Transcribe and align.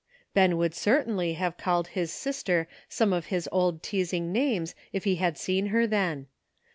Ben 0.33 0.57
would 0.57 0.73
certainly 0.73 1.33
have 1.33 1.57
called 1.57 1.89
his 1.89 2.11
sister 2.11 2.67
some 2.89 3.13
of 3.13 3.27
his 3.27 3.47
old 3.51 3.83
teasing 3.83 4.31
names 4.31 4.73
if 4.91 5.03
he 5.03 5.17
had 5.17 5.37
seen 5.37 5.67
her 5.67 5.85
then 5.85 6.25